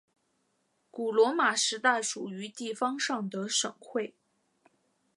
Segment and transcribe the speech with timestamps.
[0.89, 4.15] 古罗马时代属于地方上的省会。